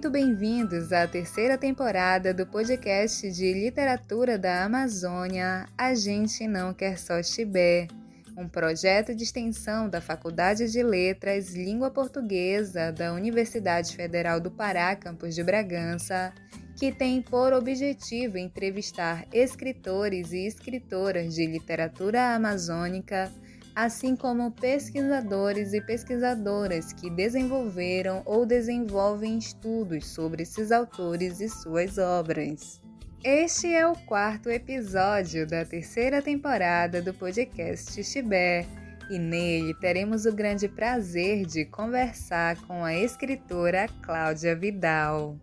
[0.00, 6.98] Muito bem-vindos à terceira temporada do podcast de literatura da Amazônia A Gente Não Quer
[6.98, 7.86] Só Chibé,
[8.34, 14.96] um projeto de extensão da Faculdade de Letras Língua Portuguesa da Universidade Federal do Pará,
[14.96, 16.32] campus de Bragança,
[16.78, 23.30] que tem por objetivo entrevistar escritores e escritoras de literatura amazônica
[23.82, 31.96] assim como pesquisadores e pesquisadoras que desenvolveram ou desenvolvem estudos sobre esses autores e suas
[31.96, 32.78] obras.
[33.24, 38.66] Este é o quarto episódio da terceira temporada do podcast Chibé,
[39.10, 45.38] e nele teremos o grande prazer de conversar com a escritora Cláudia Vidal.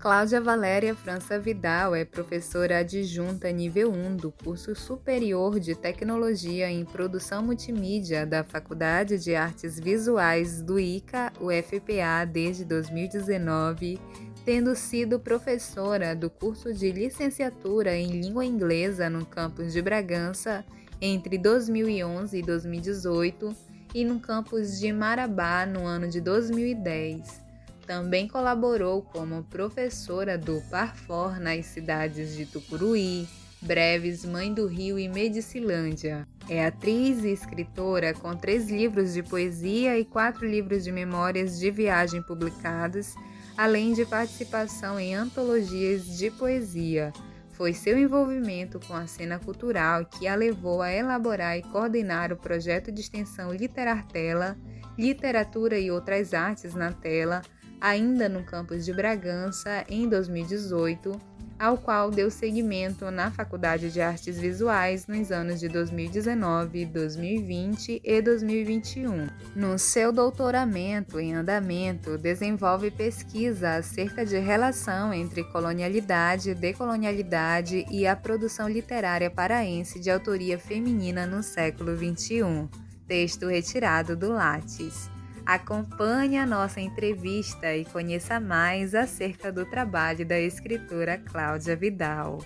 [0.00, 6.86] Cláudia Valéria França Vidal é professora adjunta nível 1 do curso superior de Tecnologia em
[6.86, 14.00] Produção Multimídia da Faculdade de Artes Visuais do ICA UFPA desde 2019,
[14.42, 20.64] tendo sido professora do curso de licenciatura em língua inglesa no campus de Bragança
[20.98, 23.54] entre 2011 e 2018
[23.94, 27.49] e no campus de Marabá no ano de 2010.
[27.90, 33.26] Também colaborou como professora do Parfor nas cidades de Tucuruí,
[33.60, 36.24] Breves, Mãe do Rio e Medicilândia.
[36.48, 41.68] É atriz e escritora com três livros de poesia e quatro livros de memórias de
[41.68, 43.16] viagem publicados,
[43.56, 47.12] além de participação em antologias de poesia.
[47.50, 52.36] Foi seu envolvimento com a cena cultural que a levou a elaborar e coordenar o
[52.36, 54.56] projeto de extensão Literartela,
[54.96, 57.42] Literatura e Outras Artes na Tela,
[57.80, 61.18] ainda no campus de Bragança em 2018,
[61.60, 68.22] ao qual deu seguimento na Faculdade de Artes Visuais nos anos de 2019, 2020 e
[68.22, 69.28] 2021.
[69.54, 78.16] No seu doutoramento em andamento, desenvolve pesquisa acerca de relação entre colonialidade, decolonialidade e a
[78.16, 82.68] produção literária paraense de autoria feminina no século XXI.
[83.06, 85.10] Texto retirado do Lattes.
[85.50, 92.38] Acompanhe a nossa entrevista e conheça mais acerca do trabalho da escritora Cláudia Vidal.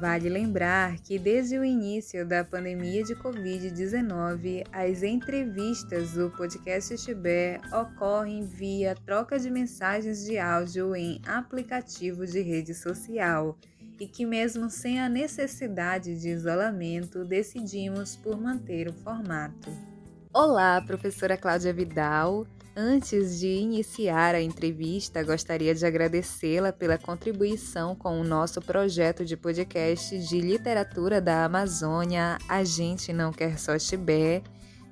[0.00, 7.60] Vale lembrar que desde o início da pandemia de Covid-19, as entrevistas do podcast Tibé
[7.72, 13.58] ocorrem via troca de mensagens de áudio em aplicativo de rede social
[13.98, 19.95] e que, mesmo sem a necessidade de isolamento, decidimos por manter o formato.
[20.38, 22.46] Olá, professora Cláudia Vidal.
[22.76, 29.34] Antes de iniciar a entrevista, gostaria de agradecê-la pela contribuição com o nosso projeto de
[29.34, 34.42] podcast de literatura da Amazônia A Gente Não Quer Só Tibé.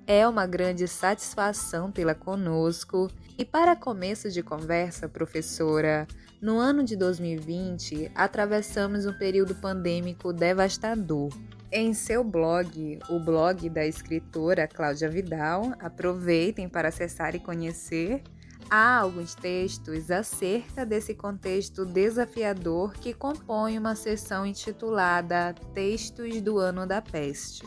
[0.07, 3.11] É uma grande satisfação tê-la conosco.
[3.37, 6.09] E para começo de conversa, professora,
[6.41, 11.29] no ano de 2020 atravessamos um período pandêmico devastador
[11.75, 15.75] em seu blog, o blog da escritora Cláudia Vidal.
[15.81, 18.23] Aproveitem para acessar e conhecer.
[18.71, 26.87] Há alguns textos acerca desse contexto desafiador que compõe uma seção intitulada Textos do Ano
[26.87, 27.67] da Peste.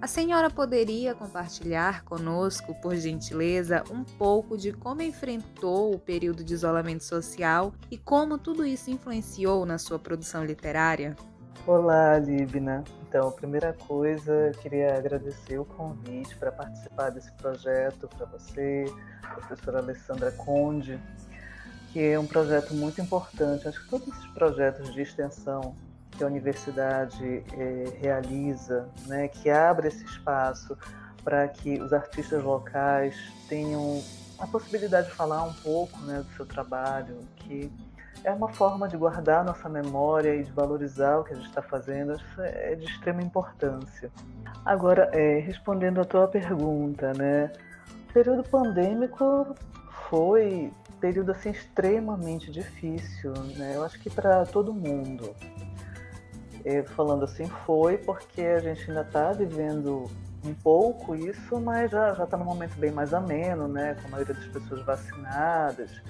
[0.00, 6.54] A senhora poderia compartilhar conosco, por gentileza, um pouco de como enfrentou o período de
[6.54, 11.14] isolamento social e como tudo isso influenciou na sua produção literária?
[11.66, 12.82] Olá, Libna.
[13.06, 18.86] Então, primeira coisa, eu queria agradecer o convite para participar desse projeto para você,
[19.34, 20.98] professora Alessandra Conde,
[21.92, 23.68] que é um projeto muito importante.
[23.68, 25.74] Acho que todos esses projetos de extensão
[26.10, 30.76] que a universidade é, realiza, né, que abre esse espaço
[31.22, 33.14] para que os artistas locais
[33.48, 34.02] tenham
[34.38, 37.70] a possibilidade de falar um pouco né, do seu trabalho, que
[38.24, 41.62] é uma forma de guardar nossa memória e de valorizar o que a gente está
[41.62, 42.12] fazendo.
[42.12, 44.10] Isso é de extrema importância.
[44.64, 47.52] Agora, é, respondendo a tua pergunta, né?
[48.08, 49.54] O período pandêmico
[50.08, 53.76] foi período assim extremamente difícil, né?
[53.76, 55.34] Eu acho que para todo mundo.
[56.64, 60.10] É, falando assim, foi porque a gente ainda está vivendo
[60.44, 63.96] um pouco isso, mas já está num momento bem mais ameno, né?
[64.00, 66.02] Com a maioria das pessoas vacinadas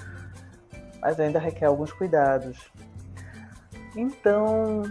[1.00, 2.70] mas ainda requer alguns cuidados.
[3.96, 4.82] Então,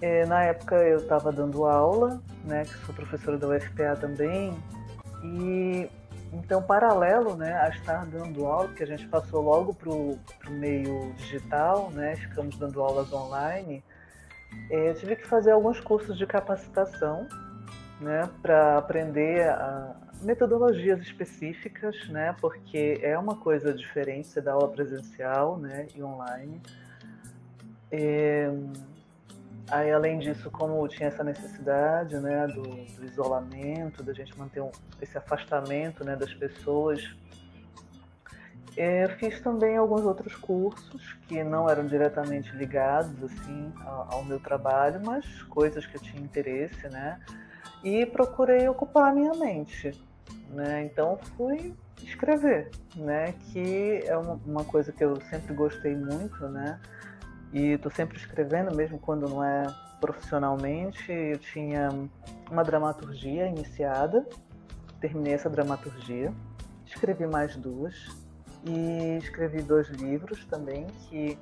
[0.00, 4.56] é, na época eu estava dando aula, né, que sou professora da UFPA também,
[5.22, 5.88] e
[6.32, 10.18] então, paralelo né, a estar dando aula, que a gente passou logo para o
[10.50, 13.84] meio digital, né, ficamos dando aulas online,
[14.70, 17.28] é, tive que fazer alguns cursos de capacitação
[18.00, 19.94] né, para aprender a,
[20.24, 26.60] metodologias específicas, né, porque é uma coisa diferente você dar aula presencial, né, e online.
[27.92, 28.48] E,
[29.68, 34.72] aí, além disso, como tinha essa necessidade, né, do, do isolamento, da gente manter um,
[35.00, 37.14] esse afastamento, né, das pessoas,
[38.76, 44.40] eu fiz também alguns outros cursos que não eram diretamente ligados assim ao, ao meu
[44.40, 47.20] trabalho, mas coisas que eu tinha interesse, né?
[47.84, 49.92] E procurei ocupar a minha mente,
[50.54, 50.84] né?
[50.84, 53.32] Então fui escrever, né?
[53.32, 56.80] Que é uma, coisa que eu sempre gostei muito, né?
[57.52, 59.66] E estou sempre escrevendo, mesmo quando não é
[60.00, 61.12] profissionalmente.
[61.12, 61.88] Eu tinha
[62.50, 64.26] uma dramaturgia iniciada,
[65.00, 66.32] terminei essa dramaturgia,
[66.86, 67.94] escrevi mais duas
[68.66, 71.38] e escrevi dois livros também que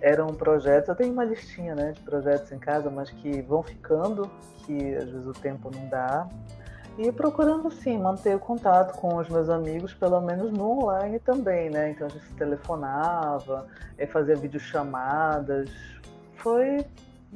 [0.00, 0.88] eram projetos.
[0.88, 4.28] Eu tenho uma listinha, né, de projetos em casa, mas que vão ficando,
[4.66, 6.28] que às vezes o tempo não dá
[6.98, 11.70] e procurando sim manter o contato com os meus amigos, pelo menos no online também,
[11.70, 11.90] né?
[11.90, 13.66] Então a gente se telefonava,
[13.96, 15.70] eh, fazia videochamadas,
[16.36, 16.84] foi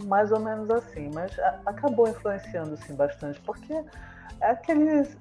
[0.04, 1.32] mais ou menos assim, mas
[1.64, 3.72] acabou influenciando sim bastante, porque
[4.40, 5.16] é aqueles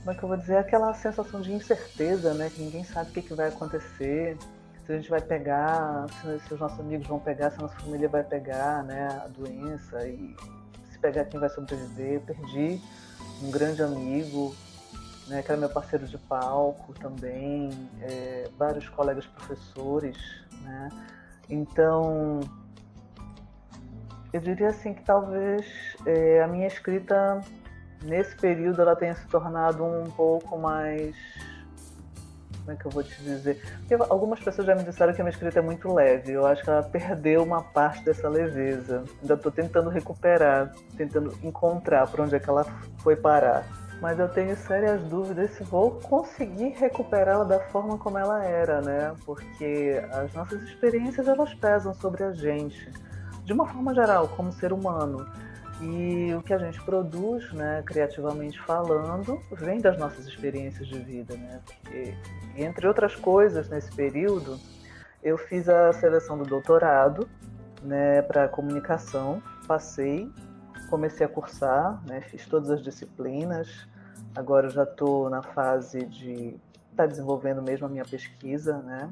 [0.00, 2.50] como é que eu vou dizer, aquela sensação de incerteza, né?
[2.50, 4.36] Que ninguém sabe o que, que vai acontecer,
[4.86, 6.06] se a gente vai pegar,
[6.46, 9.08] se os nossos amigos vão pegar, se a nossa família vai pegar, né?
[9.22, 10.34] A doença e
[10.90, 12.14] se pegar quem vai sobreviver.
[12.14, 12.80] Eu perdi
[13.42, 14.54] um grande amigo,
[15.26, 17.70] né, que era meu parceiro de palco também,
[18.02, 20.16] é, vários colegas professores,
[20.62, 20.88] né?
[21.48, 22.40] Então,
[24.32, 25.66] eu diria assim que talvez
[26.06, 27.40] é, a minha escrita
[28.02, 31.14] nesse período ela tenha se tornado um pouco mais
[32.70, 33.60] como é que eu vou te dizer?
[33.78, 36.32] Porque algumas pessoas já me disseram que a minha escrita é muito leve.
[36.32, 39.04] Eu acho que ela perdeu uma parte dessa leveza.
[39.20, 42.64] Ainda estou tentando recuperar, tentando encontrar para onde é que ela
[42.98, 43.66] foi parar.
[44.00, 49.14] Mas eu tenho sérias dúvidas se vou conseguir recuperá-la da forma como ela era, né?
[49.26, 52.90] Porque as nossas experiências elas pesam sobre a gente,
[53.44, 55.26] de uma forma geral, como ser humano.
[55.80, 61.34] E o que a gente produz, né, criativamente falando, vem das nossas experiências de vida,
[61.36, 61.60] né?
[61.64, 62.14] Porque,
[62.54, 64.58] entre outras coisas, nesse período,
[65.22, 67.26] eu fiz a seleção do doutorado,
[67.82, 70.30] né, para comunicação, passei,
[70.90, 73.88] comecei a cursar, né, fiz todas as disciplinas.
[74.34, 76.58] Agora já estou na fase de
[76.90, 79.08] estar tá desenvolvendo mesmo a minha pesquisa, né?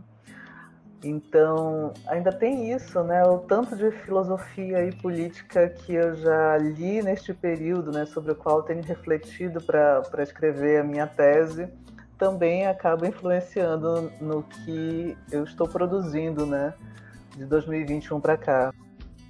[1.02, 3.22] Então, ainda tem isso, né?
[3.22, 8.04] O tanto de filosofia e política que eu já li neste período, né?
[8.04, 11.68] Sobre o qual tenho refletido para escrever a minha tese,
[12.18, 16.74] também acaba influenciando no que eu estou produzindo, né?
[17.36, 18.74] De 2021 para cá.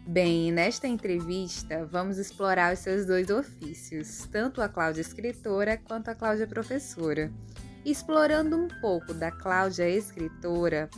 [0.06, 6.14] Bem, nesta entrevista vamos explorar os seus dois ofícios, tanto a Cláudia escritora quanto a
[6.14, 7.30] Cláudia professora.
[7.84, 10.88] Explorando um pouco da Cláudia escritora,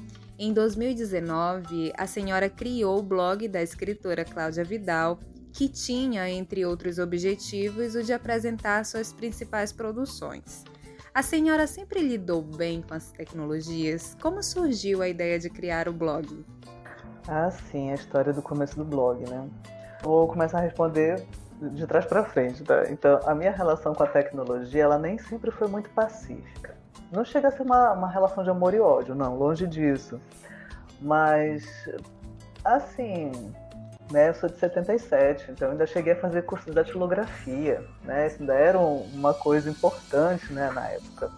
[0.43, 5.19] em 2019, a senhora criou o blog da escritora Cláudia Vidal,
[5.53, 10.65] que tinha, entre outros objetivos, o de apresentar suas principais produções.
[11.13, 14.17] A senhora sempre lidou bem com as tecnologias?
[14.23, 16.43] Como surgiu a ideia de criar o blog?
[17.29, 19.47] Ah, sim, a história do começo do blog, né?
[20.03, 21.23] Vou começar a responder
[21.61, 22.91] de trás para frente, tá?
[22.91, 26.80] Então, a minha relação com a tecnologia, ela nem sempre foi muito pacífica.
[27.11, 30.21] Não chega a ser uma, uma relação de amor e ódio, não, longe disso.
[31.01, 31.65] Mas,
[32.65, 33.33] assim,
[34.11, 38.27] né, eu sou de 77, então ainda cheguei a fazer curso de datilografia, né?
[38.27, 41.31] Isso ainda era uma coisa importante, né, na época.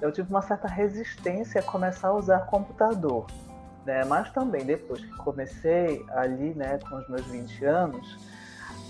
[0.00, 3.26] Eu tive uma certa resistência a começar a usar computador,
[3.84, 4.04] né?
[4.04, 8.18] Mas também depois que comecei ali, né, com os meus 20 anos,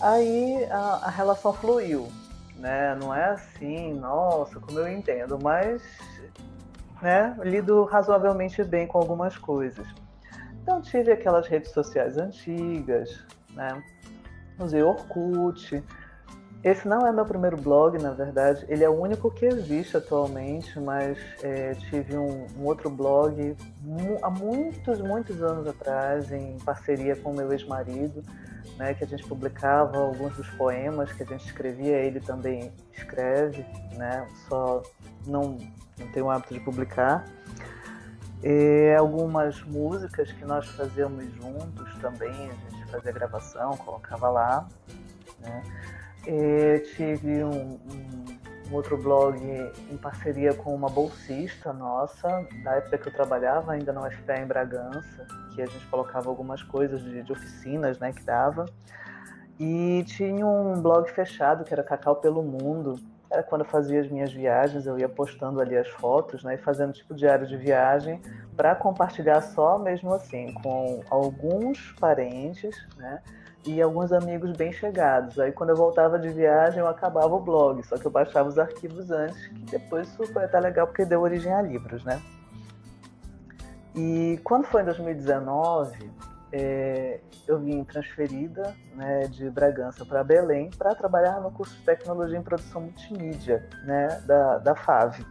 [0.00, 2.08] aí a, a relação fluiu,
[2.58, 2.94] né?
[2.94, 5.82] Não é assim, nossa, como eu entendo, mas
[7.00, 9.86] né, lido razoavelmente bem com algumas coisas.
[10.62, 13.82] Então tive aquelas redes sociais antigas, né?
[14.58, 15.82] Usei Orkut.
[16.64, 18.64] Esse não é meu primeiro blog, na verdade.
[18.68, 23.56] Ele é o único que existe atualmente, mas é, tive um, um, outro blog
[24.22, 28.24] há muitos, muitos anos atrás, em parceria com meu ex-marido,
[28.76, 33.64] né, que a gente publicava alguns dos poemas que a gente escrevia, ele também escreve,
[33.94, 34.82] né, só
[35.26, 35.58] não,
[35.98, 37.24] não tem o hábito de publicar.
[38.42, 44.68] E algumas músicas que nós fazíamos juntos também, a gente fazia gravação, colocava lá.
[45.40, 45.62] Né.
[46.26, 48.36] E tive um, um
[48.70, 49.38] um outro blog
[49.90, 54.46] em parceria com uma bolsista nossa, da época que eu trabalhava ainda na UFPE em
[54.46, 58.66] Bragança, que a gente colocava algumas coisas de, de oficinas né, que dava.
[59.58, 63.00] E tinha um blog fechado que era Cacau pelo Mundo.
[63.30, 66.58] Era quando eu fazia as minhas viagens, eu ia postando ali as fotos, né, e
[66.58, 68.20] fazendo tipo diário de viagem
[68.54, 73.20] para compartilhar só mesmo assim com alguns parentes, né,
[73.66, 75.40] e alguns amigos bem chegados.
[75.40, 78.58] Aí quando eu voltava de viagem, eu acabava o blog, só que eu baixava os
[78.58, 82.22] arquivos antes, que depois isso foi até legal porque deu origem a livros, né?
[83.96, 86.10] E quando foi em 2019,
[86.52, 92.38] é, eu vim transferida né, de Bragança para Belém para trabalhar no curso de Tecnologia
[92.38, 95.24] em Produção Multimídia né, da, da FAV.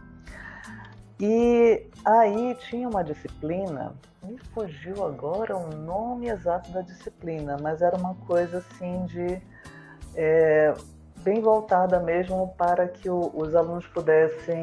[1.18, 7.96] E aí tinha uma disciplina, me fugiu agora o nome exato da disciplina, mas era
[7.96, 9.40] uma coisa assim de
[10.14, 10.74] é,
[11.22, 14.62] bem voltada mesmo para que o, os alunos pudessem,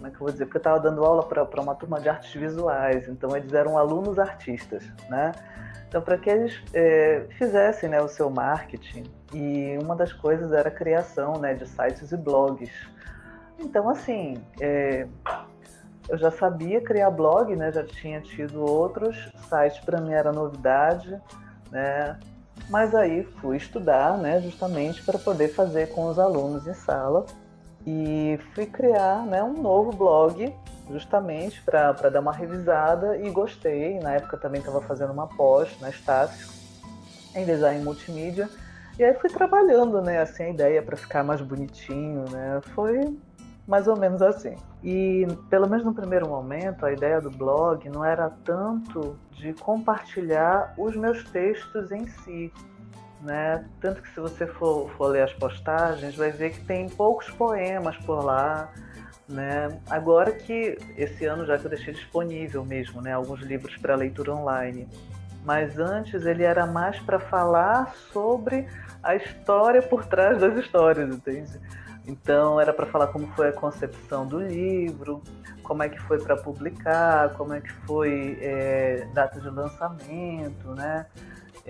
[0.00, 2.08] como é que eu vou dizer, porque eu estava dando aula para uma turma de
[2.08, 5.32] artes visuais, então eles eram alunos artistas, né?
[5.86, 9.04] Então, para que eles é, fizessem né, o seu marketing,
[9.34, 12.70] e uma das coisas era a criação né, de sites e blogs.
[13.58, 15.06] Então, assim, é,
[16.08, 21.20] eu já sabia criar blog, né, já tinha tido outros sites, para mim era novidade,
[21.70, 22.18] né,
[22.70, 27.26] mas aí fui estudar, né, justamente para poder fazer com os alunos em sala
[27.86, 30.54] e fui criar né, um novo blog
[30.90, 33.98] justamente para dar uma revisada e gostei.
[34.00, 36.48] Na época também estava fazendo uma pós na Estácio
[37.34, 38.48] em design multimídia.
[38.98, 42.60] E aí fui trabalhando, né, assim, a ideia para ficar mais bonitinho, né?
[42.74, 43.16] Foi
[43.66, 44.56] mais ou menos assim.
[44.82, 50.74] E pelo menos no primeiro momento, a ideia do blog não era tanto de compartilhar
[50.76, 52.52] os meus textos em si,
[53.20, 53.64] né?
[53.80, 57.96] Tanto que se você for, for ler as postagens, vai ver que tem poucos poemas
[57.98, 58.72] por lá,
[59.28, 59.80] né?
[59.88, 64.34] Agora que esse ano já que eu deixei disponível mesmo, né, alguns livros para leitura
[64.34, 64.88] online.
[65.44, 68.66] Mas antes ele era mais para falar sobre
[69.02, 71.58] a história por trás das histórias, entende?
[72.06, 75.22] Então era para falar como foi a concepção do livro,
[75.62, 81.06] como é que foi para publicar, como é que foi é, data de lançamento, né?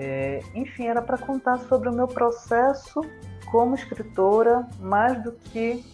[0.03, 3.03] É, enfim, era para contar sobre o meu processo
[3.51, 5.85] como escritora, mais do que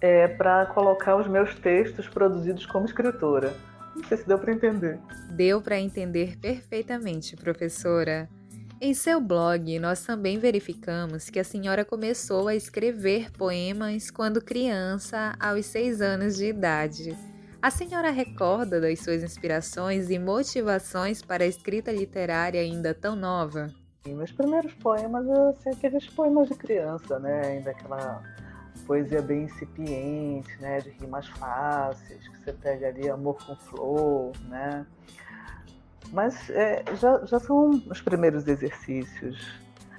[0.00, 3.52] é, para colocar os meus textos produzidos como escritora.
[3.96, 5.00] Não sei se deu para entender.
[5.30, 8.28] Deu para entender perfeitamente, professora.
[8.80, 15.34] Em seu blog, nós também verificamos que a senhora começou a escrever poemas quando criança,
[15.40, 17.16] aos seis anos de idade.
[17.60, 23.68] A senhora recorda das suas inspirações e motivações para a escrita literária ainda tão nova?
[24.04, 27.42] Sim, meus primeiros poemas, assim, aqueles poemas de criança, né?
[27.46, 28.22] Ainda aquela
[28.86, 30.80] poesia bem incipiente, né?
[30.80, 34.86] De rimas fáceis, que você pega ali amor com flor, né?
[36.12, 39.36] Mas é, já, já são os primeiros exercícios.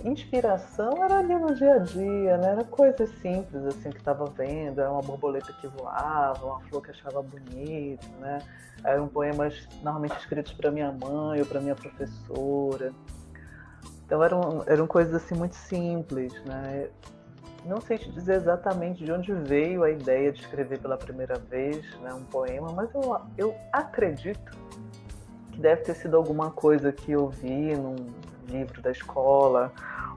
[0.04, 2.52] Inspiração era ali no dia a dia, né?
[2.52, 6.92] Era coisas simples assim que estava vendo, era uma borboleta que voava, uma flor que
[6.92, 8.40] achava bonita, né?
[8.84, 12.94] Eram poemas normalmente escritos para minha mãe ou para minha professora.
[14.06, 16.90] Então eram, eram coisas assim muito simples, né?
[17.66, 21.86] Não sei te dizer exatamente de onde veio a ideia de escrever pela primeira vez
[22.00, 24.58] né, um poema, mas eu, eu acredito
[25.60, 27.96] deve ter sido alguma coisa que eu vi num
[28.48, 29.72] livro da escola,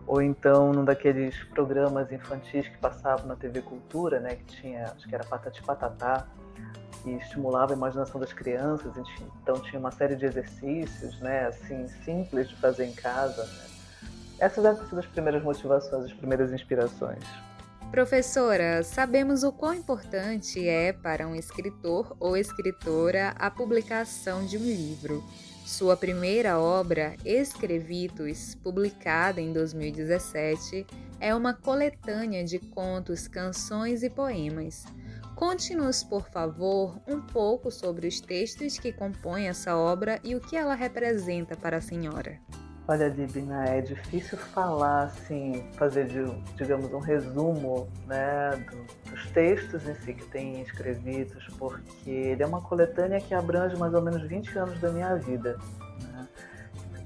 [0.07, 5.07] ou então num daqueles programas infantis que passavam na TV Cultura, né, que tinha, acho
[5.07, 6.27] que era Patati Patatá,
[7.03, 8.93] que estimulava a imaginação das crianças,
[9.43, 13.45] então tinha uma série de exercícios, né, assim, simples de fazer em casa.
[13.45, 13.65] Né.
[14.39, 17.25] Essas devem ter sido as primeiras motivações, as primeiras inspirações.
[17.93, 24.65] Professora, sabemos o quão importante é para um escritor ou escritora a publicação de um
[24.65, 25.23] livro.
[25.67, 30.87] Sua primeira obra, Escrevitos, publicada em 2017,
[31.21, 34.87] é uma coletânea de contos, canções e poemas.
[35.37, 40.57] Conte-nos, por favor, um pouco sobre os textos que compõem essa obra e o que
[40.57, 42.41] ela representa para a senhora.
[42.89, 46.09] Olha, Dibna, é difícil falar assim, fazer,
[46.57, 48.51] digamos, um resumo né,
[49.09, 53.95] dos textos em si que tem escrevidos, porque ele é uma coletânea que abrange mais
[53.95, 55.57] ou menos 20 anos da minha vida.
[56.03, 56.29] Né?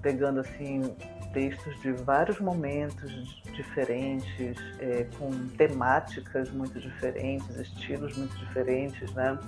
[0.00, 0.96] Pegando assim
[1.34, 9.38] textos de vários momentos diferentes, é, com temáticas muito diferentes, estilos muito diferentes, né?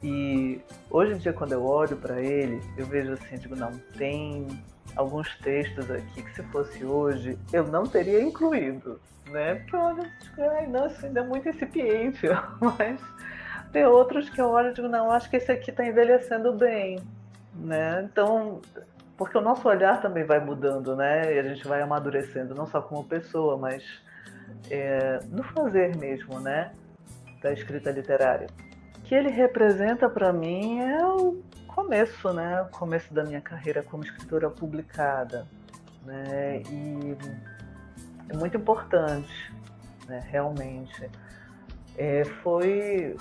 [0.00, 4.46] E hoje em dia, quando eu olho para ele, eu vejo assim, digo, não, tem
[4.96, 9.00] alguns textos aqui que se fosse hoje eu não teria incluído,
[9.30, 9.56] né?
[9.70, 10.68] Porque ai,
[11.02, 12.26] ainda é muito incipiente,
[12.60, 13.00] mas
[13.72, 16.98] tem outros que eu olho e digo, não, acho que esse aqui está envelhecendo bem,
[17.54, 18.08] né?
[18.10, 18.60] Então,
[19.16, 21.34] porque o nosso olhar também vai mudando, né?
[21.34, 23.82] E a gente vai amadurecendo, não só como pessoa, mas
[24.70, 26.72] é, no fazer mesmo, né?
[27.42, 28.46] Da escrita literária.
[28.98, 31.42] O que ele representa para mim é o
[31.76, 32.62] começo, né?
[32.62, 35.46] O começo da minha carreira como escritora publicada,
[36.06, 36.62] né?
[36.70, 37.16] E
[38.30, 39.52] é muito importante,
[40.08, 40.26] né?
[40.30, 41.10] Realmente.
[41.98, 43.14] É, foi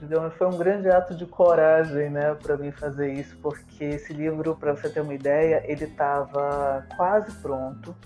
[0.00, 4.54] digamos, foi um grande ato de coragem, né, para mim fazer isso, porque esse livro,
[4.54, 7.96] para você ter uma ideia, ele estava quase pronto,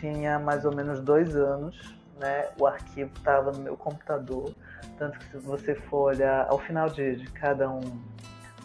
[0.00, 4.54] tinha mais ou menos dois anos, né, o arquivo estava no meu computador,
[4.98, 8.00] tanto que se você for olhar ao final de, de cada um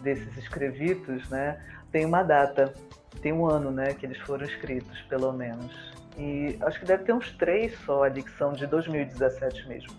[0.01, 1.58] desses escrevitos, né,
[1.91, 2.74] tem uma data,
[3.22, 5.91] tem um ano, né, que eles foram escritos, pelo menos.
[6.17, 9.91] E acho que deve ter uns três só ali que são de 2017 mesmo.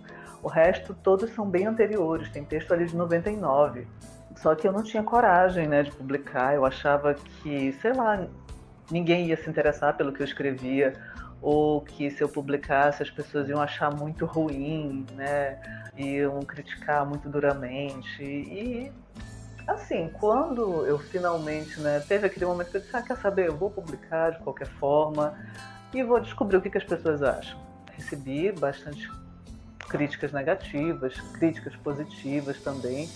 [0.43, 3.87] O resto, todos são bem anteriores, tem texto ali de 99.
[4.37, 8.27] Só que eu não tinha coragem né, de publicar, eu achava que, sei lá,
[8.91, 10.95] ninguém ia se interessar pelo que eu escrevia,
[11.41, 15.61] ou que se eu publicasse as pessoas iam achar muito ruim, né,
[15.97, 18.23] iam criticar muito duramente.
[18.23, 18.93] E,
[19.67, 23.57] assim, quando eu finalmente, né, teve aquele momento que eu disse, ah, quer saber, eu
[23.57, 25.35] vou publicar de qualquer forma
[25.93, 27.59] e vou descobrir o que, que as pessoas acham.
[27.93, 29.11] Recebi bastante
[29.89, 33.09] críticas negativas, críticas positivas também,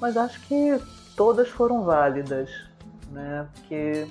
[0.00, 0.80] mas acho que
[1.16, 2.50] todas foram válidas,
[3.10, 3.46] né?
[3.54, 4.06] Porque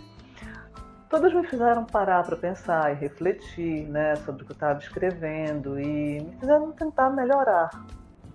[1.09, 5.79] todas me fizeram parar para pensar e refletir, né, sobre o que eu estava escrevendo
[5.79, 7.69] e me fizeram tentar melhorar.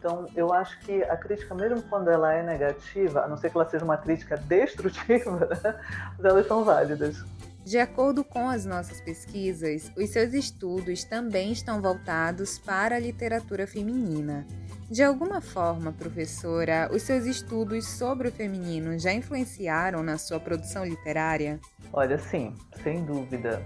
[0.05, 3.57] Então, eu acho que a crítica, mesmo quando ela é negativa, a não ser que
[3.57, 5.49] ela seja uma crítica destrutiva,
[6.23, 7.25] elas são válidas.
[7.65, 13.67] De acordo com as nossas pesquisas, os seus estudos também estão voltados para a literatura
[13.67, 14.47] feminina.
[14.91, 20.85] De alguma forma, professora, os seus estudos sobre o feminino já influenciaram na sua produção
[20.85, 21.59] literária?
[21.91, 23.65] Olha, sim, sem dúvida.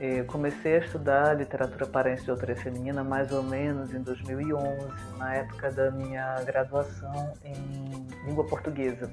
[0.00, 5.34] Eu comecei a estudar literatura paraense de autoria feminina mais ou menos em 2011, na
[5.34, 9.12] época da minha graduação em língua portuguesa.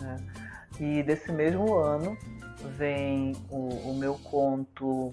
[0.00, 0.16] Né?
[0.80, 2.18] E desse mesmo ano,
[2.76, 5.08] vem o, o meu conto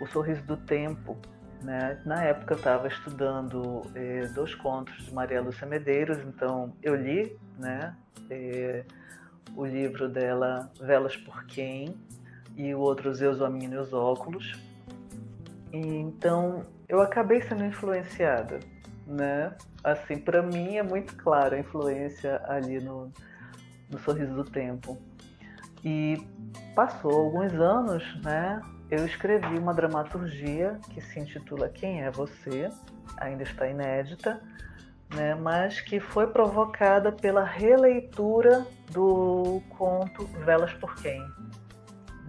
[0.00, 1.18] O Sorriso do Tempo.
[1.60, 2.00] Né?
[2.06, 7.36] Na época eu estava estudando eh, dois contos de Maria Lúcia Medeiros, então eu li
[7.58, 7.96] né,
[8.30, 8.84] eh,
[9.56, 11.92] o livro dela Velas por Quem
[12.56, 14.60] e o outro Zeus, o Amino e os Óculos.
[15.72, 18.60] E, então eu acabei sendo influenciada.
[19.06, 19.52] Né?
[19.82, 23.10] Assim, para mim é muito clara a influência ali no,
[23.90, 24.98] no Sorriso do Tempo.
[25.84, 26.24] E
[26.74, 28.60] passou alguns anos, né?
[28.90, 32.68] Eu escrevi uma dramaturgia que se intitula Quem é Você?
[33.16, 34.40] Ainda está inédita,
[35.14, 35.34] né?
[35.34, 41.20] Mas que foi provocada pela releitura do conto Velas por Quem.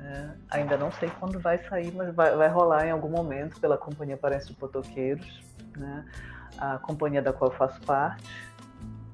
[0.04, 0.36] Né?
[0.52, 4.18] Ainda não sei quando vai sair, mas vai, vai rolar em algum momento pela Companhia
[4.18, 5.42] Parente de Potoqueiros,
[5.78, 6.06] né?
[6.58, 8.30] A companhia da qual eu faço parte.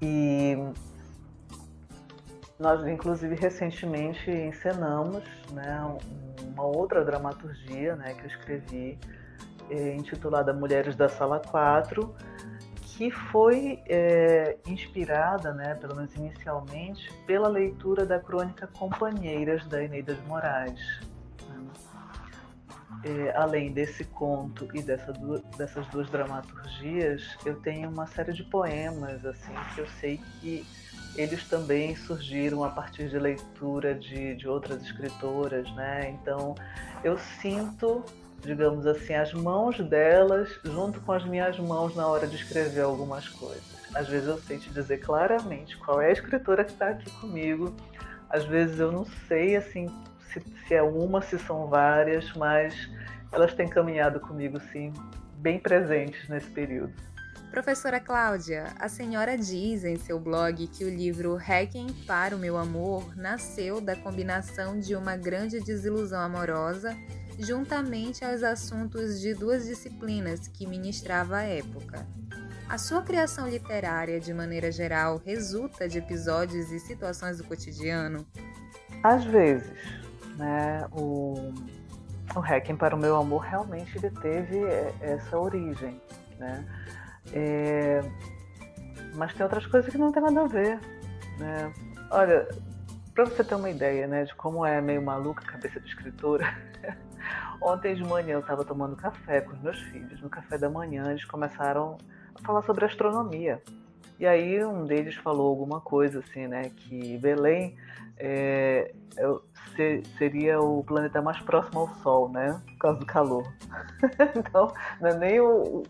[0.02, 0.58] E
[2.58, 5.24] nós, inclusive, recentemente encenamos
[5.54, 5.80] né,
[6.42, 9.00] uma outra dramaturgia né, que eu escrevi,
[9.70, 12.16] é, intitulada Mulheres da Sala 4,
[13.00, 20.14] que foi é, inspirada, né, pelo menos inicialmente, pela leitura da crônica Companheiras da Eneida
[20.14, 21.00] de Moraes.
[21.48, 21.66] Né.
[23.06, 28.44] É, além desse conto e dessa du dessas duas dramaturgias, eu tenho uma série de
[28.44, 30.68] poemas assim que eu sei que
[31.16, 36.10] eles também surgiram a partir de leitura de, de outras escritoras, né?
[36.10, 36.54] Então
[37.02, 38.04] eu sinto,
[38.42, 43.28] digamos assim, as mãos delas junto com as minhas mãos na hora de escrever algumas
[43.28, 43.64] coisas.
[43.94, 47.76] Às vezes eu sei te dizer claramente qual é a escritora que está aqui comigo.
[48.30, 49.88] Às vezes eu não sei assim
[50.32, 52.90] se, se é uma, se são várias, mas
[53.32, 54.94] elas têm caminhado comigo sim,
[55.38, 56.94] bem presentes nesse período.
[57.52, 62.56] Professora Cláudia, a senhora diz em seu blog que o livro Hacking para o Meu
[62.56, 66.96] Amor nasceu da combinação de uma grande desilusão amorosa
[67.40, 72.06] juntamente aos assuntos de duas disciplinas que ministrava à época.
[72.68, 78.28] A sua criação literária, de maneira geral, resulta de episódios e situações do cotidiano?
[79.02, 79.72] Às vezes,
[80.38, 80.86] né?
[80.92, 81.54] O,
[82.36, 84.62] o Hacking para o Meu Amor realmente teve
[85.02, 86.00] essa origem,
[86.38, 86.66] né?
[87.34, 88.02] É,
[89.16, 90.80] mas tem outras coisas que não tem nada a ver.
[91.38, 91.74] Né?
[92.12, 92.48] Olha,
[93.14, 96.46] para você ter uma ideia né, de como é meio maluca a cabeça de escritora,
[97.62, 100.22] ontem de manhã eu estava tomando café com os meus filhos.
[100.22, 101.98] No café da manhã eles começaram
[102.36, 103.62] a falar sobre astronomia.
[104.20, 106.72] E aí um deles falou alguma coisa assim, né?
[106.76, 107.78] Que Belém
[108.18, 108.94] é,
[109.76, 112.62] ser, seria o planeta mais próximo ao Sol, né?
[112.66, 113.54] Por causa do calor.
[114.36, 115.84] então, não é nem o,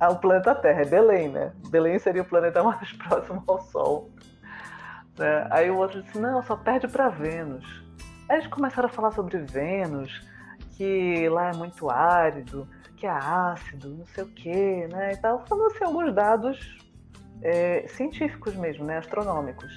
[0.00, 1.52] o planeta Terra, é Belém, né?
[1.68, 4.10] Belém seria o planeta mais próximo ao Sol.
[5.16, 5.46] Né?
[5.50, 7.64] Aí o outro disse, não, só perde para Vênus.
[8.28, 10.26] Aí eles começaram a falar sobre Vênus,
[10.80, 12.66] que lá é muito árido,
[12.96, 15.12] que é ácido, não sei o quê, né?
[15.12, 16.78] E tal, falando assim alguns dados
[17.42, 18.96] é, científicos mesmo, né?
[18.96, 19.70] Astronômicos.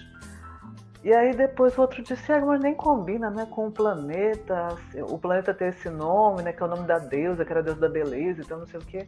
[1.03, 4.69] E aí depois o outro disse, ah, mas nem combina né, com o planeta,
[5.09, 7.63] o planeta tem esse nome, né, que é o nome da deusa, que era a
[7.63, 9.05] deusa da beleza, então não sei o quê.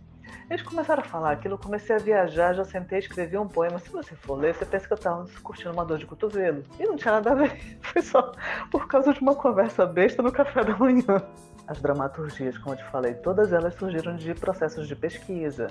[0.49, 3.79] Eles começaram a falar aquilo, eu comecei a viajar, já sentei, escrevi um poema.
[3.79, 6.61] Se você for ler, você pensa que eu estava curtindo uma dor de cotovelo.
[6.77, 8.33] E não tinha nada a ver, foi só
[8.69, 11.23] por causa de uma conversa besta no café da manhã.
[11.67, 15.67] As dramaturgias, como eu te falei, todas elas surgiram de processos de pesquisa.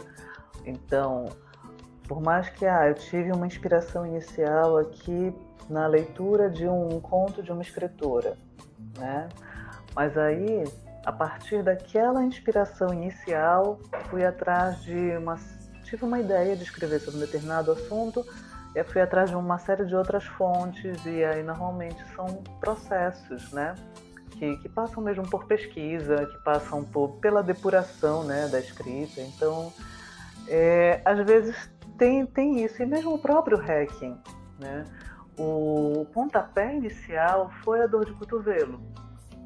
[0.65, 1.27] Então,
[2.09, 5.35] por mais que ah, eu tive uma inspiração inicial aqui
[5.69, 8.37] na leitura de um conto de uma escritora,
[8.99, 9.29] né?
[9.95, 10.65] Mas aí,
[11.05, 13.79] a partir daquela inspiração inicial,
[14.11, 15.39] fui atrás de uma
[15.85, 18.27] tive uma ideia de escrever sobre um determinado assunto,
[18.75, 22.27] e fui atrás de uma série de outras fontes e aí normalmente são
[22.59, 23.75] processos, né?
[24.39, 29.21] Que, que passam mesmo por pesquisa, que passam por, pela depuração né, da escrita.
[29.21, 29.73] Então,
[30.49, 34.17] é, às vezes tem, tem isso, e mesmo o próprio hacking,
[34.59, 34.85] né?
[35.39, 38.81] O pontapé inicial foi a dor de cotovelo,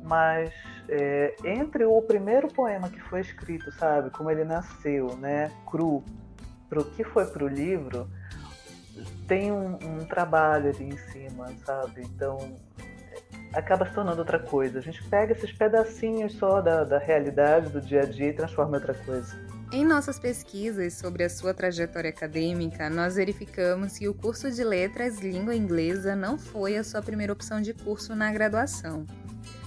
[0.05, 0.53] mas
[0.89, 6.05] é, entre o primeiro poema que foi escrito, sabe, como ele nasceu, né, cru,
[6.69, 8.09] para o que foi para o livro,
[9.27, 12.03] tem um, um, trabalho ali em cima, sabe?
[12.03, 12.37] Então
[13.53, 14.79] acaba se tornando outra coisa.
[14.79, 18.77] A gente pega esses pedacinhos só da, da realidade, do dia a dia e transforma
[18.77, 19.37] em outra coisa.
[19.71, 25.19] Em nossas pesquisas sobre a sua trajetória acadêmica, nós verificamos que o curso de Letras
[25.19, 29.05] Língua Inglesa não foi a sua primeira opção de curso na graduação.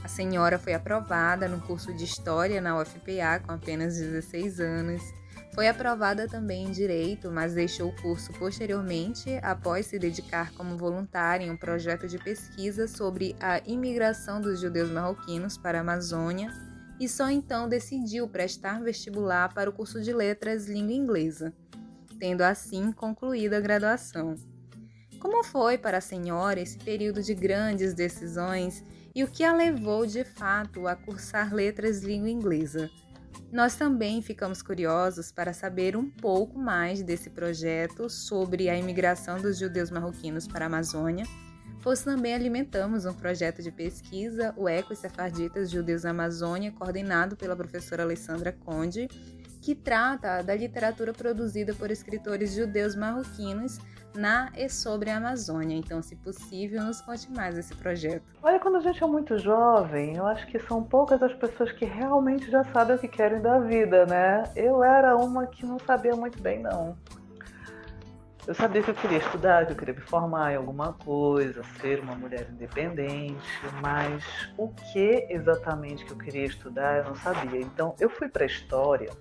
[0.04, 5.21] A senhora foi aprovada no curso de História na UFPA com apenas 16 anos.
[5.54, 11.46] Foi aprovada também em Direito, mas deixou o curso posteriormente após se dedicar como voluntária
[11.46, 16.50] em um projeto de pesquisa sobre a imigração dos judeus marroquinos para a Amazônia
[17.02, 21.54] e só então decidiu prestar vestibular para o curso de Letras Língua Inglesa,
[22.18, 24.36] tendo assim concluído a graduação.
[25.20, 30.06] Como foi para a senhora esse período de grandes decisões e o que a levou
[30.06, 32.90] de fato a cursar Letras Língua Inglesa?
[33.52, 39.58] Nós também ficamos curiosos para saber um pouco mais desse projeto sobre a imigração dos
[39.58, 41.26] judeus marroquinos para a Amazônia
[41.82, 47.56] pois também alimentamos um projeto de pesquisa, o Eco Sefarditas Judeus na Amazônia, coordenado pela
[47.56, 49.08] professora Alessandra Conde,
[49.62, 53.80] que trata da literatura produzida por escritores judeus marroquinos
[54.16, 55.78] na e sobre a Amazônia.
[55.78, 58.24] Então, se possível, nos conte mais esse projeto.
[58.42, 61.86] Olha, quando a gente é muito jovem, eu acho que são poucas as pessoas que
[61.86, 64.44] realmente já sabem o que querem da vida, né?
[64.56, 66.98] Eu era uma que não sabia muito bem, não.
[68.48, 72.00] Eu sabia que eu queria estudar, que eu queria me formar em alguma coisa, ser
[72.00, 73.38] uma mulher independente,
[73.82, 74.24] mas
[74.58, 77.62] o que exatamente que eu queria estudar eu não sabia.
[77.62, 79.12] Então eu fui para a história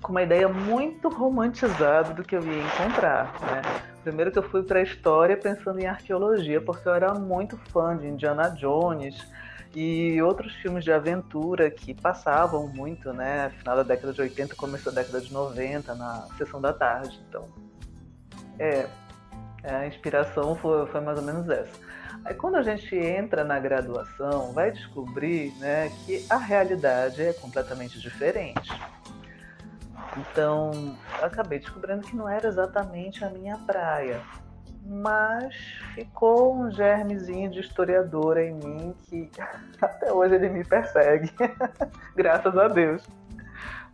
[0.00, 3.32] com uma ideia muito romantizada do que eu ia encontrar.
[3.40, 3.62] Né?
[4.02, 7.96] Primeiro que eu fui para a história pensando em arqueologia, porque eu era muito fã
[7.96, 9.26] de Indiana Jones
[9.74, 13.50] e outros filmes de aventura que passavam muito, né?
[13.58, 17.20] Final da década de 80, começo da década de 90, na sessão da tarde.
[17.28, 17.48] Então,
[18.58, 18.86] é,
[19.62, 21.88] a inspiração foi, foi mais ou menos essa.
[22.24, 28.00] Aí quando a gente entra na graduação, vai descobrir né, que a realidade é completamente
[28.00, 28.70] diferente.
[30.18, 34.20] Então, acabei descobrindo que não era exatamente a minha praia,
[34.84, 35.54] mas
[35.94, 39.30] ficou um germezinho de historiadora em mim que
[39.80, 41.30] até hoje ele me persegue,
[42.16, 43.02] graças a Deus.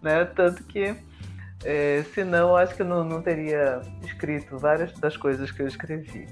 [0.00, 0.24] Né?
[0.24, 0.96] Tanto que
[1.64, 6.28] é, senão, acho que não, não teria escrito várias das coisas que eu escrevi.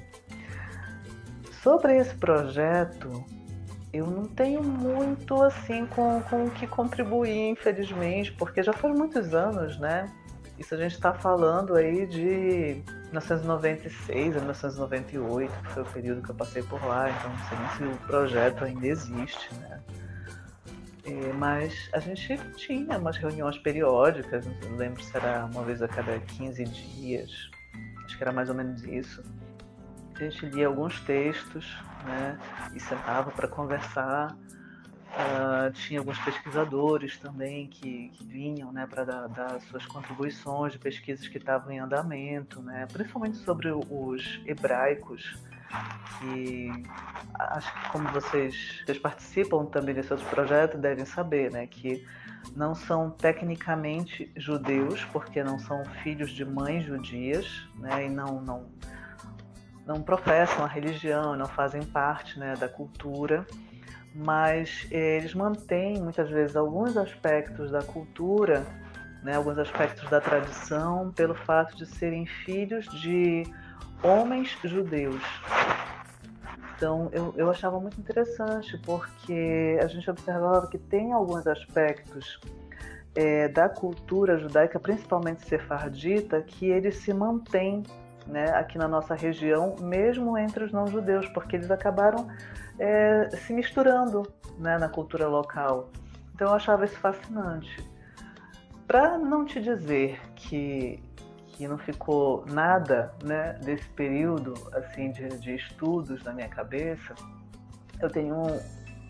[1.63, 3.25] Sobre esse projeto,
[3.93, 9.35] eu não tenho muito assim com, com o que contribuir, infelizmente, porque já faz muitos
[9.35, 10.11] anos, né?
[10.59, 16.31] Isso a gente está falando aí de 1996 a 1998, que foi o período que
[16.31, 19.81] eu passei por lá, então não sei se o projeto ainda existe, né?
[21.37, 26.19] Mas a gente tinha umas reuniões periódicas, não lembro se era uma vez a cada
[26.19, 27.51] 15 dias,
[28.05, 29.23] acho que era mais ou menos isso.
[30.15, 32.39] A gente lia alguns textos né,
[32.75, 34.37] e sentava para conversar.
[35.13, 40.79] Uh, tinha alguns pesquisadores também que, que vinham né, para dar, dar, suas contribuições de
[40.79, 45.37] pesquisas que estavam em andamento, né, principalmente sobre os hebraicos.
[46.19, 46.71] Que
[47.39, 52.07] acho que como vocês, vocês participam também desse outro projeto devem saber, né, que
[52.57, 58.71] não são tecnicamente judeus porque não são filhos de mães judias, né, e não não
[59.87, 63.47] não professam a religião, não fazem parte, né, da cultura,
[64.15, 68.65] mas eles mantêm muitas vezes alguns aspectos da cultura,
[69.23, 73.45] né, alguns aspectos da tradição, pelo fato de serem filhos de
[74.03, 75.23] homens judeus.
[76.77, 82.41] Então, eu, eu achava muito interessante, porque a gente observava que tem alguns aspectos
[83.15, 87.85] é, da cultura judaica, principalmente sefardita, que eles se mantêm
[88.27, 92.29] né, aqui na nossa região, mesmo entre os não-judeus, porque eles acabaram
[92.79, 94.23] é, se misturando
[94.59, 95.89] né, na cultura local.
[96.35, 97.85] Então, eu achava isso fascinante.
[98.87, 101.03] Para não te dizer que
[101.53, 107.15] que não ficou nada né, desse período assim de, de estudos na minha cabeça,
[108.01, 108.61] eu tenho um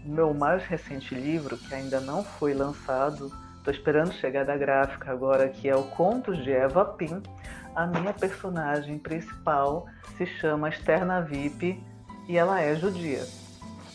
[0.04, 3.32] meu mais recente livro que ainda não foi lançado.
[3.56, 7.22] Estou esperando chegar da gráfica agora, que é o Contos de Eva Pim.
[7.74, 11.82] A minha personagem principal se chama Externa VIP
[12.28, 13.26] e ela é judia.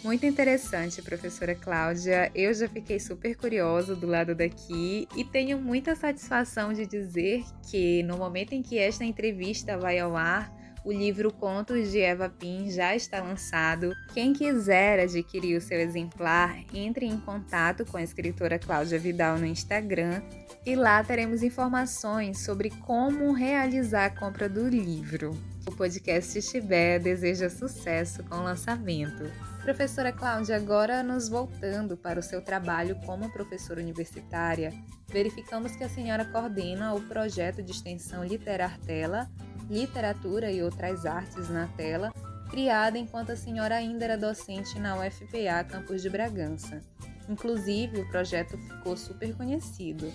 [0.03, 2.31] Muito interessante, professora Cláudia.
[2.33, 8.01] Eu já fiquei super curiosa do lado daqui e tenho muita satisfação de dizer que
[8.03, 10.51] no momento em que esta entrevista vai ao ar,
[10.83, 13.93] o livro Contos de Eva Pin já está lançado.
[14.13, 19.45] Quem quiser adquirir o seu exemplar, entre em contato com a escritora Cláudia Vidal no
[19.45, 20.21] Instagram
[20.67, 25.31] e lá teremos informações sobre como realizar a compra do livro.
[25.65, 29.31] O podcast Tibé deseja sucesso com o lançamento.
[29.63, 34.73] Professora Cláudia, agora nos voltando para o seu trabalho como professora universitária,
[35.07, 39.31] verificamos que a senhora coordena o projeto de extensão Literar Tela,
[39.69, 42.11] Literatura e Outras Artes na Tela,
[42.49, 46.81] criada enquanto a senhora ainda era docente na UFPA Campus de Bragança.
[47.29, 50.11] Inclusive, o projeto ficou super conhecido.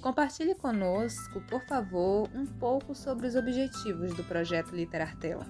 [0.00, 5.44] Compartilhe conosco, por favor, um pouco sobre os objetivos do projeto Literar Tela.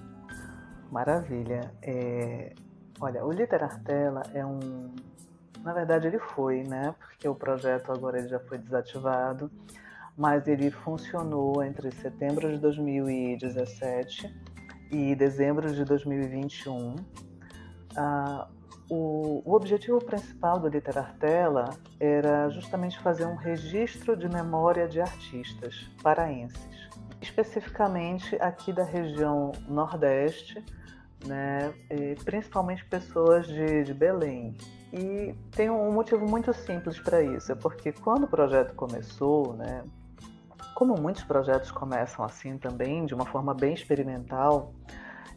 [0.91, 1.73] Maravilha.
[1.81, 2.53] É,
[3.01, 4.93] Olha, o Literartela é um.
[5.63, 6.93] Na verdade, ele foi, né?
[6.99, 9.51] Porque o projeto agora ele já foi desativado,
[10.15, 14.31] mas ele funcionou entre setembro de 2017
[14.91, 16.95] e dezembro de 2021.
[17.97, 18.47] Ah,
[18.93, 25.89] o, o, objetivo principal do Literartela era justamente fazer um registro de memória de artistas
[26.03, 26.89] paraenses,
[27.21, 30.63] especificamente aqui da região Nordeste
[31.25, 31.73] né?
[32.23, 34.55] Principalmente pessoas de, de Belém.
[34.91, 39.83] E tem um motivo muito simples para isso, é porque quando o projeto começou, né,
[40.75, 44.73] como muitos projetos começam assim também, de uma forma bem experimental,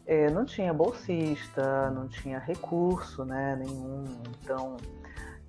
[0.05, 4.05] é, não tinha bolsista, não tinha recurso né, nenhum.
[4.41, 4.77] Então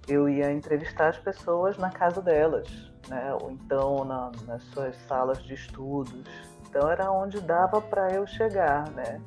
[0.08, 2.68] eu ia entrevistar as pessoas na casa delas,
[3.08, 6.24] né, ou então na, nas suas salas de estudos.
[6.68, 9.20] Então era onde dava para eu chegar, né?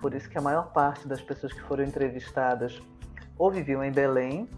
[0.00, 2.80] Por isso que a maior parte das pessoas que foram entrevistadas
[3.38, 4.48] ou viviam em Belém,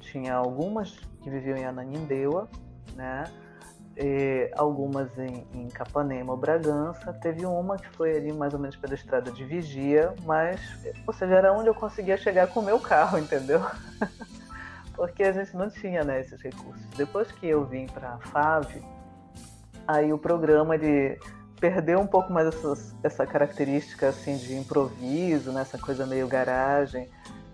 [0.00, 2.48] tinha algumas que viviam em Ananindeua,
[2.94, 3.24] né?
[3.96, 7.12] E algumas em, em Capanema ou Bragança.
[7.14, 10.60] Teve uma que foi ali mais ou menos pela estrada de Vigia, mas,
[11.06, 13.64] ou seja, era onde eu conseguia chegar com o meu carro, entendeu?
[14.94, 16.84] Porque a gente não tinha né, esses recursos.
[16.96, 18.82] Depois que eu vim para a FAV,
[19.86, 21.18] aí o programa de
[21.58, 25.62] perdeu um pouco mais essa, essa característica assim de improviso, né?
[25.62, 27.08] essa coisa meio garagem,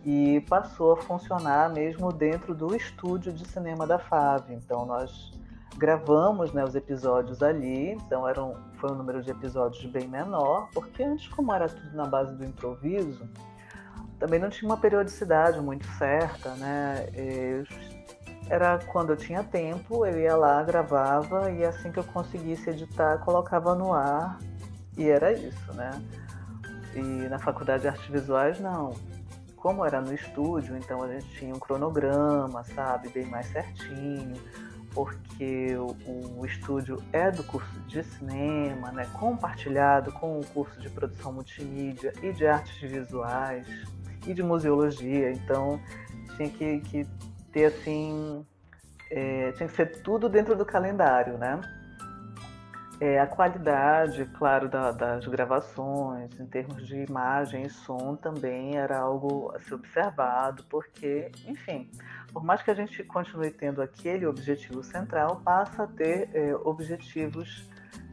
[0.04, 4.50] e passou a funcionar mesmo dentro do estúdio de cinema da FAV.
[4.50, 5.32] Então nós
[5.76, 11.02] gravamos né, os episódios ali, então eram, foi um número de episódios bem menor, porque
[11.02, 13.28] antes, como era tudo na base do improviso,
[14.18, 17.08] também não tinha uma periodicidade muito certa, né?
[17.14, 17.64] E
[18.48, 23.18] era quando eu tinha tempo, eu ia lá, gravava e assim que eu conseguisse editar,
[23.18, 24.38] colocava no ar
[24.96, 25.90] e era isso, né?
[26.94, 28.94] E na faculdade de artes visuais, não.
[29.56, 34.34] Como era no estúdio, então a gente tinha um cronograma, sabe, bem mais certinho,
[34.94, 40.88] porque o, o estúdio é do curso de cinema, né, compartilhado com o curso de
[40.90, 43.66] produção multimídia e de artes visuais
[44.26, 45.80] e de museologia, então
[46.36, 47.06] tinha que, que
[47.52, 48.44] ter assim,
[49.10, 51.60] é, tinha que ser tudo dentro do calendário, né?
[53.00, 58.96] É, a qualidade, claro, da, das gravações, em termos de imagem e som, também era
[58.96, 61.90] algo a ser observado, porque, enfim,
[62.32, 67.68] por mais que a gente continue tendo aquele objetivo central, passa a ter é, objetivos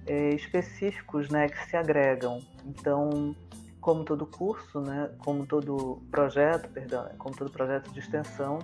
[0.05, 2.41] é, específicos né, que se agregam.
[2.65, 3.35] Então,
[3.79, 8.59] como todo curso, né, como todo projeto, perdão, como todo projeto de extensão,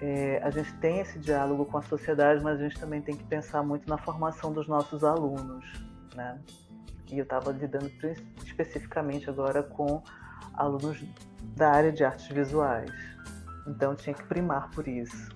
[0.00, 3.24] é, a gente tem esse diálogo com a sociedade, mas a gente também tem que
[3.24, 5.64] pensar muito na formação dos nossos alunos,
[6.14, 6.38] né?
[7.10, 7.90] E eu estava lidando
[8.44, 10.02] especificamente agora com
[10.54, 11.02] alunos
[11.56, 12.90] da área de artes visuais,
[13.66, 15.28] então tinha que primar por isso.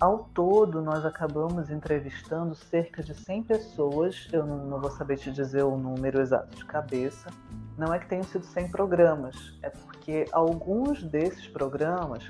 [0.00, 5.62] Ao todo, nós acabamos entrevistando cerca de 100 pessoas, eu não vou saber te dizer
[5.62, 7.28] o número exato de cabeça,
[7.76, 12.24] não é que tenham sido 100 programas, é porque alguns desses programas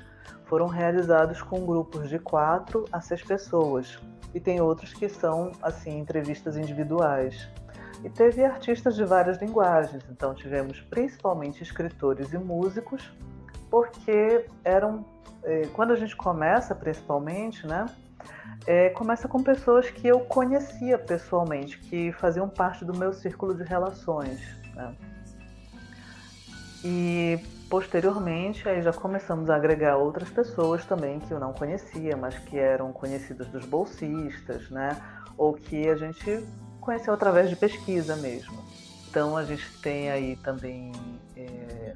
[0.51, 3.97] foram realizados com grupos de quatro a seis pessoas.
[4.33, 7.47] E tem outros que são assim entrevistas individuais.
[8.03, 13.13] E teve artistas de várias linguagens, então tivemos principalmente escritores e músicos,
[13.71, 15.03] porque eram
[15.43, 17.87] é, quando a gente começa, principalmente, né?
[18.67, 23.63] É, começa com pessoas que eu conhecia pessoalmente, que faziam parte do meu círculo de
[23.63, 24.39] relações.
[24.75, 24.95] Né?
[26.83, 32.37] E posteriormente aí já começamos a agregar outras pessoas também que eu não conhecia, mas
[32.37, 34.95] que eram conhecidas dos bolsistas, né?
[35.37, 36.45] Ou que a gente
[36.79, 38.63] conheceu através de pesquisa mesmo.
[39.09, 40.91] Então a gente tem aí também
[41.35, 41.95] é,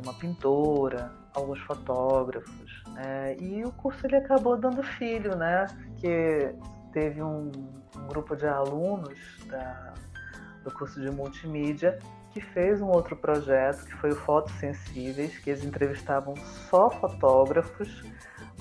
[0.00, 2.82] uma pintora, alguns fotógrafos.
[2.96, 5.66] É, e o curso ele acabou dando filho, né?
[5.96, 6.54] Que
[6.92, 7.50] teve um,
[7.96, 9.94] um grupo de alunos da,
[10.62, 11.98] do curso de multimídia
[12.34, 16.34] que fez um outro projeto, que foi o Fotos Sensíveis, que eles entrevistavam
[16.68, 18.02] só fotógrafos,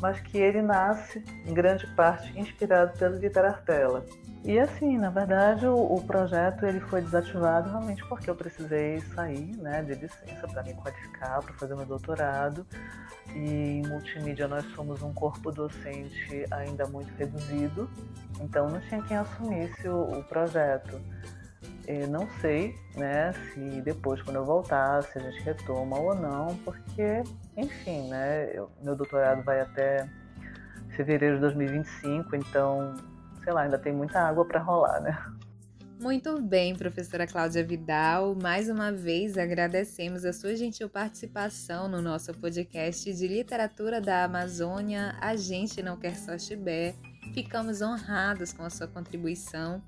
[0.03, 4.05] mas que ele nasce, em grande parte, inspirado pelo Literartela.
[4.43, 9.55] E assim, na verdade, o, o, projeto ele foi desativado realmente porque eu precisei sair
[9.55, 12.67] né, de licença para me qualificar, para fazer meu doutorado.
[13.33, 17.89] E em multimídia nós somos um corpo docente ainda muito reduzido,
[18.41, 20.99] então não tinha quem assumisse o, o projeto.
[21.88, 26.56] Eu não sei né, se depois, quando eu voltar, se a gente retoma ou não,
[26.63, 27.24] porque,
[27.58, 30.08] enfim, né, eu, meu doutorado vai até
[30.96, 32.96] fevereiro de 2025, então
[33.43, 35.17] sei lá, ainda tem muita água para rolar, né?
[36.00, 38.36] Muito bem, professora Cláudia Vidal.
[38.36, 45.15] Mais uma vez agradecemos a sua gentil participação no nosso podcast de literatura da Amazônia.
[45.22, 46.96] A gente não quer só chibé.
[47.34, 49.82] Ficamos honrados com a sua contribuição.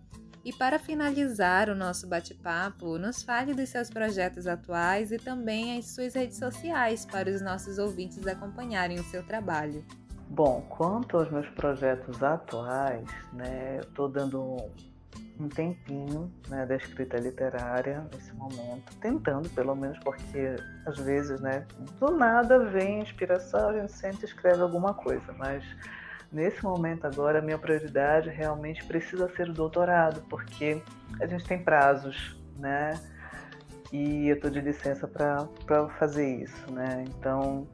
[0.46, 5.88] E para finalizar o nosso bate-papo, nos fale dos seus projetos atuais e também as
[5.88, 9.84] suas redes sociais para os nossos ouvintes acompanharem o seu trabalho.
[10.30, 14.56] Bom, quanto aos meus projetos atuais, né, estou dando
[15.40, 21.66] um tempinho né, da escrita literária nesse momento, tentando pelo menos, porque às vezes, né,
[22.00, 25.64] do nada vem inspiração, a gente sempre escreve alguma coisa, mas
[26.36, 30.82] nesse momento agora a minha prioridade realmente precisa ser o doutorado, porque
[31.22, 33.00] a gente tem prazos, né,
[33.92, 35.48] e eu estou de licença para
[35.98, 37.66] fazer isso, né, então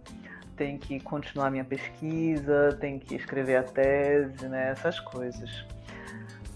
[0.56, 5.66] tenho que continuar minha pesquisa, tenho que escrever a tese, né, essas coisas.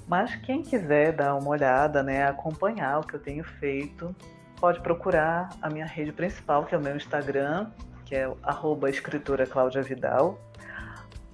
[0.07, 4.15] Mas quem quiser dar uma olhada, né, acompanhar o que eu tenho feito,
[4.59, 7.71] pode procurar a minha rede principal, que é o meu Instagram,
[8.05, 10.39] que é arroba escritora Cláudia Vidal.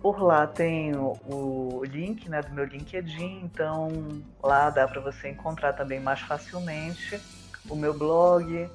[0.02, 3.90] Por lá tem o, o link né, do meu LinkedIn, então
[4.44, 7.22] lá dá para você encontrar também mais facilmente
[7.70, 8.68] o meu blog,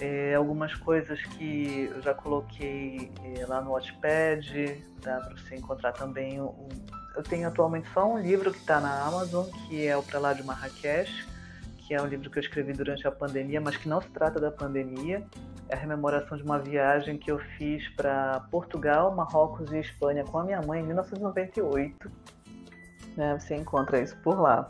[0.00, 5.92] é, algumas coisas que eu já coloquei é, lá no Watchpad, dá para você encontrar
[5.92, 6.40] também.
[6.40, 6.68] Um,
[7.14, 10.32] eu tenho atualmente só um livro que está na Amazon, que é o Pra Lá
[10.32, 11.28] de Marrakech,
[11.78, 14.40] que é um livro que eu escrevi durante a pandemia, mas que não se trata
[14.40, 15.22] da pandemia.
[15.72, 20.38] É a rememoração de uma viagem que eu fiz para Portugal, Marrocos e Espanha com
[20.38, 22.12] a minha mãe em 1998.
[23.16, 24.66] Né, você encontra isso por lá.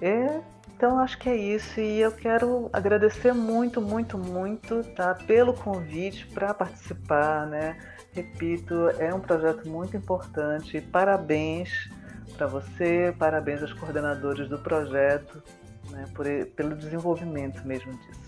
[0.00, 0.40] E
[0.76, 6.24] então acho que é isso e eu quero agradecer muito, muito, muito, tá, pelo convite
[6.28, 7.76] para participar, né?
[8.12, 10.80] Repito, é um projeto muito importante.
[10.80, 11.90] Parabéns
[12.36, 15.42] para você, parabéns aos coordenadores do projeto,
[15.90, 18.27] né, por, pelo desenvolvimento mesmo disso.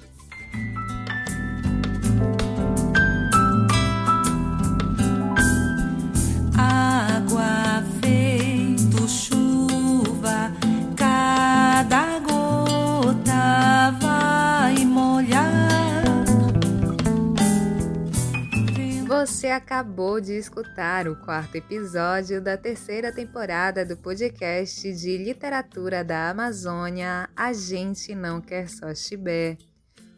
[19.51, 27.29] Acabou de escutar o quarto episódio da terceira temporada do podcast de literatura da Amazônia
[27.37, 29.59] A Gente Não Quer Só Chibé,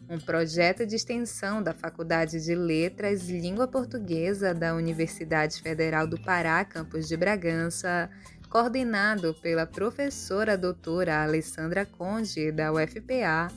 [0.09, 6.63] um projeto de extensão da Faculdade de Letras Língua Portuguesa da Universidade Federal do Pará,
[6.65, 8.11] campus de Bragança,
[8.51, 13.49] coordenado pela professora doutora Alessandra Conde, da UFPA,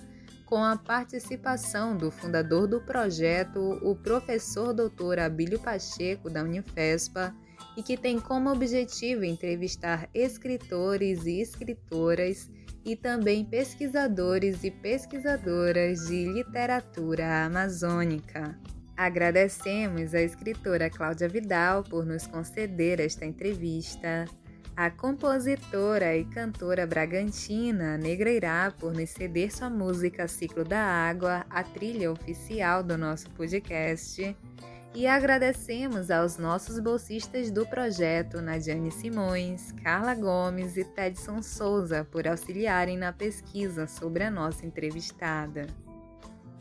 [0.55, 7.35] com a participação do fundador do projeto, o professor doutor Abílio Pacheco, da Unifespa,
[7.75, 12.49] e que tem como objetivo entrevistar escritores e escritoras
[12.85, 18.57] e também pesquisadores e pesquisadoras de literatura amazônica.
[18.95, 24.23] Agradecemos à escritora Cláudia Vidal por nos conceder esta entrevista,
[24.75, 31.63] a compositora e cantora Bragantina Negreirá por nos ceder sua música Ciclo da Água, a
[31.63, 34.35] trilha oficial do nosso podcast
[34.93, 42.27] e agradecemos aos nossos bolsistas do projeto, Nadiane Simões, Carla Gomes e Tedson Souza, por
[42.27, 45.67] auxiliarem na pesquisa sobre a nossa entrevistada.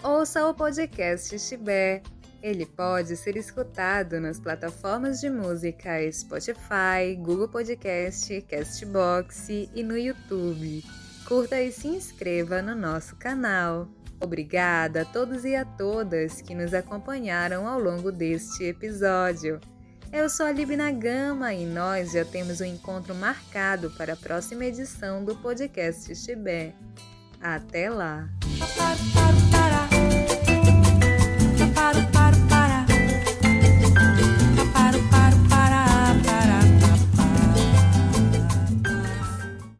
[0.03, 2.03] Ouça o podcast Chibé.
[2.45, 10.85] Ele pode ser escutado nas plataformas de música Spotify, Google Podcast, Castbox e no YouTube.
[11.27, 13.89] Curta e se inscreva no nosso canal.
[14.21, 19.59] Obrigada a todos e a todas que nos acompanharam ao longo deste episódio.
[20.13, 24.67] Eu sou a Libna Gama e nós já temos um encontro marcado para a próxima
[24.67, 26.75] edição do podcast Chibé.
[27.41, 28.29] Até lá!